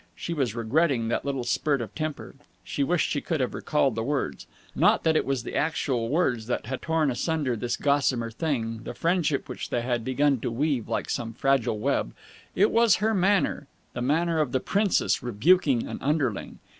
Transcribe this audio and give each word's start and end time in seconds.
She 0.15 0.33
was 0.33 0.55
regretting 0.55 1.09
that 1.09 1.25
little 1.25 1.43
spurt 1.43 1.79
of 1.79 1.93
temper. 1.93 2.33
She 2.63 2.83
wished 2.83 3.07
she 3.11 3.21
could 3.21 3.39
have 3.39 3.53
recalled 3.53 3.93
the 3.93 4.01
words. 4.01 4.47
Not 4.73 5.03
that 5.03 5.15
it 5.15 5.27
was 5.27 5.43
the 5.43 5.55
actual 5.55 6.09
words 6.09 6.47
that 6.47 6.65
had 6.65 6.81
torn 6.81 7.11
asunder 7.11 7.55
this 7.55 7.77
gossamer 7.77 8.31
thing, 8.31 8.81
the 8.81 8.95
friendship 8.95 9.47
which 9.47 9.69
they 9.69 9.83
had 9.83 10.03
begun 10.03 10.39
to 10.39 10.49
weave 10.49 10.87
like 10.89 11.07
some 11.07 11.33
fragile 11.33 11.77
web: 11.77 12.15
it 12.55 12.71
was 12.71 12.95
her 12.95 13.13
manner, 13.13 13.67
the 13.93 14.01
manner 14.01 14.39
of 14.39 14.53
the 14.53 14.59
princess 14.59 15.21
rebuking 15.21 15.85
an 15.87 15.99
underling. 16.01 16.57